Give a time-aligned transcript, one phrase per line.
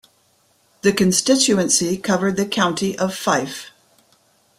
[0.81, 3.69] The constituency covered the county of Fife.